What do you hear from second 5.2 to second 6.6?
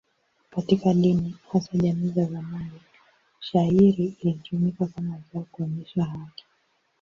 zao kuonyesha haki.